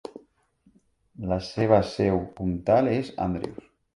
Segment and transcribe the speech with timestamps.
[1.33, 3.71] La seva seu comtal és Andrews.